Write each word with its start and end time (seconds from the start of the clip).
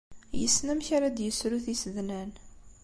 Yessen 0.41 0.71
amek 0.73 0.87
ara 0.95 1.07
d-yessru 1.09 1.59
tisednan. 1.65 2.31